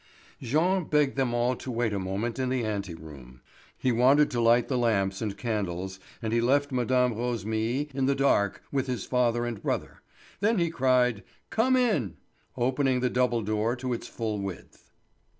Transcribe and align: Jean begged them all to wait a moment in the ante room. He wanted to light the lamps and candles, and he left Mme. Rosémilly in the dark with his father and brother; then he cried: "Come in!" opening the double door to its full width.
Jean 0.41 0.83
begged 0.85 1.15
them 1.15 1.31
all 1.31 1.55
to 1.55 1.69
wait 1.69 1.93
a 1.93 1.99
moment 1.99 2.39
in 2.39 2.49
the 2.49 2.65
ante 2.65 2.95
room. 2.95 3.39
He 3.77 3.91
wanted 3.91 4.31
to 4.31 4.41
light 4.41 4.67
the 4.67 4.75
lamps 4.79 5.21
and 5.21 5.37
candles, 5.37 5.99
and 6.23 6.33
he 6.33 6.41
left 6.41 6.71
Mme. 6.71 6.87
Rosémilly 7.13 7.93
in 7.93 8.07
the 8.07 8.15
dark 8.15 8.63
with 8.71 8.87
his 8.87 9.05
father 9.05 9.45
and 9.45 9.61
brother; 9.61 10.01
then 10.39 10.57
he 10.57 10.71
cried: 10.71 11.21
"Come 11.51 11.75
in!" 11.77 12.17
opening 12.57 13.01
the 13.01 13.11
double 13.11 13.43
door 13.43 13.75
to 13.75 13.93
its 13.93 14.07
full 14.07 14.39
width. 14.39 14.89